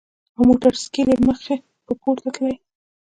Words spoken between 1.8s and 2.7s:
پۀ پورته تللې ـ